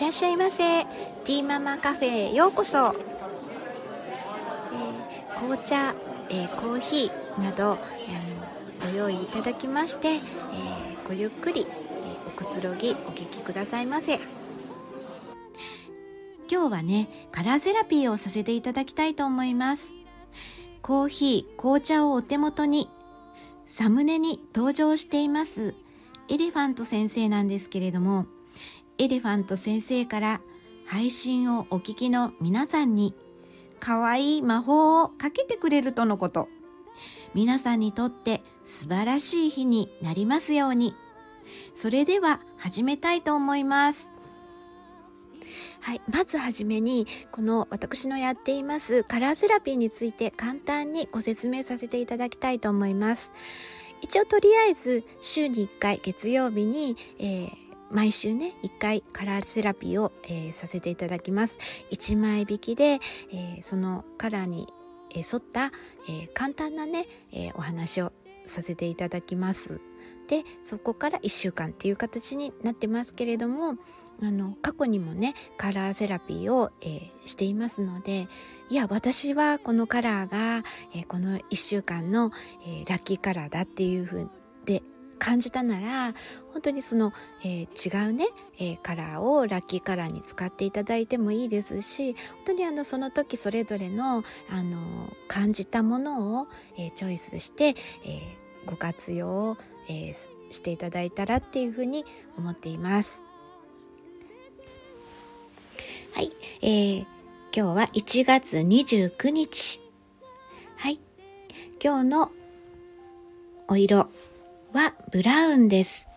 [0.00, 0.84] いらっしゃいませ。
[0.84, 5.94] ティーママカフェへようこそ、えー、紅茶、
[6.30, 7.76] えー、コーヒーなど、
[8.80, 10.20] えー、ご用意いただきまして、え
[11.06, 11.74] ごゆっくり、え
[12.26, 14.18] おくつろぎお聞きくださいませ。
[16.50, 19.92] 今日はねカラーセラピーをさせていただきたいと思います。
[20.80, 22.88] コーヒー紅茶をお手元に
[23.66, 25.74] サムネに登場しています
[26.30, 28.24] エレファント先生なんですけれども
[29.00, 30.42] エレファント先生から
[30.84, 33.14] 配信をお聞きの皆さんに
[33.80, 36.48] 可愛い魔法をかけてくれるとのこと。
[37.32, 40.94] 皆さんにとって素晴らしい日になりますように。
[41.72, 44.10] それでは始めたいと思います。
[45.80, 46.02] はい。
[46.12, 53.32] まずはじめに、この私のやっていますカラーセラピーについて簡単にご説明させていただきたいと思います。
[54.02, 61.58] 一応とりあえず週に1回月曜日に、えー毎週ね1回カラーセラピーを、えー、させていただきます。
[61.90, 63.00] 1枚引きで、
[63.32, 64.68] えー、そのカラーに、
[65.12, 65.72] 沿った、
[66.08, 68.12] え簡単なね、えお話を
[68.46, 69.80] させていただきます。
[70.30, 73.74] でそこから1週間っていう形になってますけれども
[74.22, 78.28] あの過去にもねカラーセラピーを、えー、していますので
[78.68, 80.62] いや私はこのカラーが、
[80.94, 82.30] えー、この1週間の、
[82.64, 84.26] えー、ラッキーカラーだっていう風
[84.66, 84.82] で
[85.20, 86.14] 感じたなら
[86.52, 87.12] 本当にその、
[87.44, 88.26] えー、違うね、
[88.58, 99.56] えー、カラーをラッキーカラーに使っていただいてもいいですし本当にあのその時それぞれのあの感じたものを、えー、チョイスして、えご活用を、
[99.88, 100.12] え
[100.50, 102.04] していただいたらっていうふうに
[102.36, 103.22] 思っています。
[106.14, 107.06] はい、えー、今
[107.52, 109.80] 日は1月29日。
[110.76, 110.98] はい、
[111.82, 112.32] 今日の
[113.68, 114.08] お色
[114.72, 116.08] はブラウンです。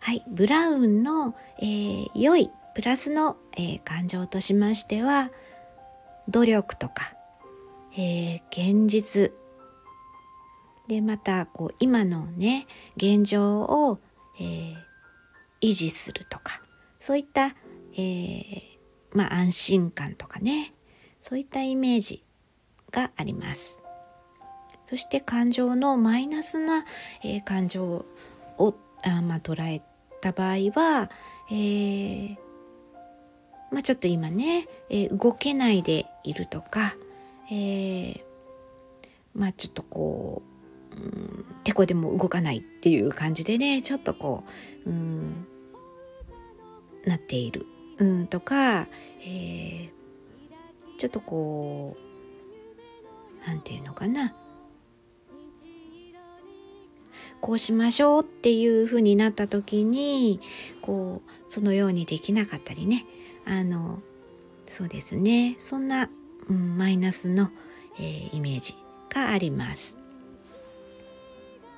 [0.00, 5.30] はい、ブラウンの、えー、良いプラスの、えー、感情としましては、
[6.28, 7.14] 努力とか、
[7.96, 9.32] えー、現実、
[10.88, 12.66] で、また、こう、今のね、
[12.96, 13.98] 現状を、
[14.38, 14.76] えー、
[15.62, 16.60] 維持するとか、
[17.00, 17.54] そういった、
[17.96, 18.60] えー、
[19.12, 20.74] まあ、安心感とかね、
[21.22, 22.22] そういったイメージ
[22.90, 23.83] があります。
[24.94, 26.84] そして感情のマイナスな、
[27.24, 28.04] えー、感情
[28.58, 29.82] をあ、まあ、捉え
[30.20, 31.10] た場合は、
[31.50, 32.36] えー、
[33.72, 36.94] まあ、ちょっと今ね、えー、動けないでいるとか、
[37.50, 38.20] えー、
[39.34, 40.42] まあちょっとこ
[40.96, 44.44] う、うん、てこでも動かないっていう感じでねちょっとこ
[44.86, 45.44] う、うん、
[47.04, 47.66] なっている、
[47.98, 48.86] うん、とか、
[49.26, 49.88] えー、
[50.98, 54.36] ちょっとこう何て言うのかな
[57.40, 60.40] こうしましょうっていう風になった時に
[60.80, 63.06] こうそのようにできなかったりね。
[63.44, 64.02] あの
[64.66, 65.56] そうですね。
[65.58, 66.08] そんな、
[66.48, 67.50] うん、マイナスの、
[67.98, 68.74] えー、イメージ
[69.10, 69.96] があります。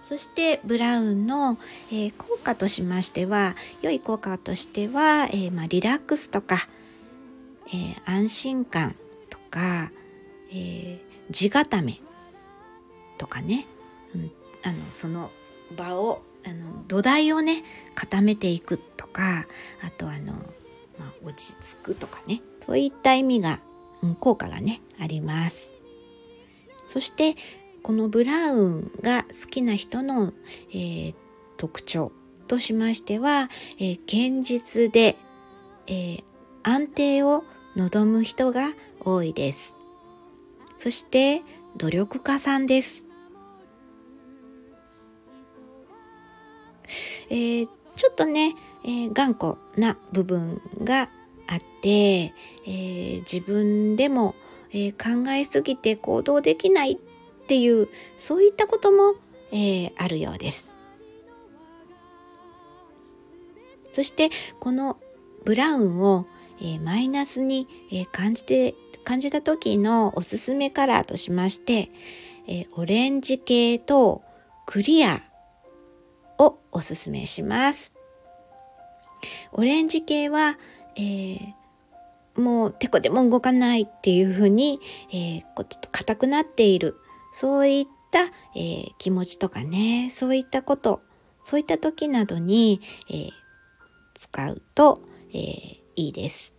[0.00, 1.58] そしてブラウンの、
[1.90, 6.58] えー、効果としましては良い効果としては、えー、まあ、リラックスとか、
[7.74, 8.94] え安心感
[9.28, 9.90] とか、
[10.52, 11.00] え
[11.30, 12.00] 地固め
[13.18, 13.66] とかね、
[14.14, 14.30] うん、
[14.62, 15.32] あのその
[15.74, 19.46] 場をあの土台をね固めていくとか
[19.82, 20.34] あとあの、
[20.98, 23.60] まあ、落ち着くとかねそういった意味が、
[24.02, 25.72] うん、効果がねあります。
[26.88, 27.34] そして
[27.82, 30.32] このブラウンが好きな人の、
[30.70, 31.14] えー、
[31.56, 32.12] 特徴
[32.48, 35.16] としましては、えー、堅実で、
[35.86, 36.24] えー、
[36.62, 37.44] 安定を
[37.76, 39.76] 望む人が多いです。
[40.78, 41.42] そして
[41.76, 43.05] 努力家さんです。
[47.30, 48.54] えー、ちょっとね、
[48.84, 51.10] えー、頑固な部分が
[51.48, 51.88] あって、
[52.24, 54.34] えー、自分でも、
[54.72, 56.96] え考えすぎて行動できないっ
[57.46, 57.88] ていう
[58.18, 59.14] そういったことも、
[59.52, 60.74] えあるようです。
[63.92, 64.28] そして
[64.60, 64.98] この
[65.44, 66.26] ブラウンを、
[66.60, 68.74] えマイナスに、え感じて
[69.04, 71.90] 感じた時のおすすめカラーとしまして、
[72.48, 74.22] えオレンジ系と
[74.66, 75.22] クリア
[76.38, 77.94] をおすすめします。
[79.52, 80.58] オレンジ系は、
[80.96, 84.80] えー、もうてこでも動かないっていうふうに、
[85.10, 86.96] えー、こうちょっと硬くなっている
[87.32, 88.20] そういった、
[88.54, 91.00] えー、気持ちとかねそういったこと
[91.42, 93.30] そういった時などに、えー、
[94.14, 95.00] 使うと、
[95.32, 95.38] え、
[95.94, 96.55] いいです。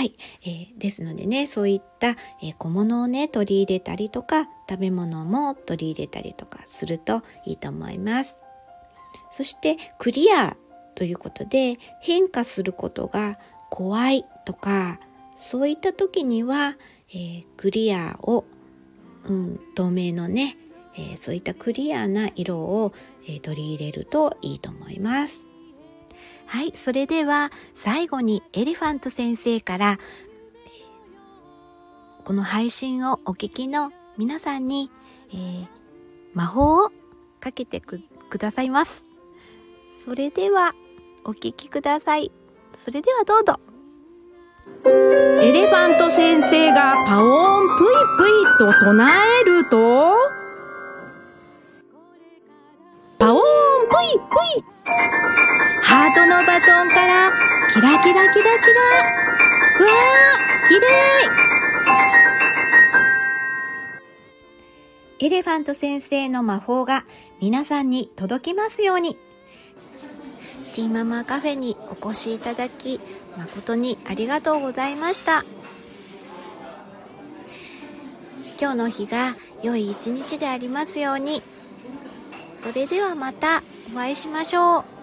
[0.00, 0.14] はい、
[0.46, 2.16] えー、ですのでねそういった、
[2.56, 8.36] 小物をね取り入れたりとか食べ物も取り入れたりとかするといいと思います。
[9.30, 10.56] そしてクリア
[10.94, 13.38] ということで変化することが
[13.68, 14.98] 怖いとか
[15.36, 16.78] そういった時には、
[17.10, 18.46] えー、クリアを、
[19.26, 20.56] うん、透明のね、
[20.94, 22.94] えー、そういったクリアな色を、
[23.28, 25.49] えー、取り入れるといいと思います。
[26.50, 30.00] はい、それでは最後にエレファント先生から
[32.24, 34.90] この配信をお聞きの皆さんに、
[35.32, 35.66] えー、
[36.34, 36.90] 魔法を
[37.38, 38.02] かけてく
[38.36, 39.04] ださいます。
[40.04, 40.74] それでは
[41.24, 42.32] お聞きください。
[42.74, 43.60] それではどうぞ。
[45.40, 47.86] エレファント先生がパオーンプイ
[48.18, 49.08] プイと唱
[49.40, 50.39] えると、
[54.30, 54.64] プイプイ
[55.82, 57.32] ハートのバトンから
[57.68, 60.78] キラキラキラキラわーきれ
[65.26, 67.04] いエレファント先生の魔法が
[67.40, 69.18] 皆さんに届きますように。
[70.74, 73.00] ティーママカフェにお越しいただき
[73.36, 75.44] 誠にありがとうございました。
[78.60, 81.42] 今日の日が良い一日でありますように。
[82.60, 84.99] それではまたお会いしましょう。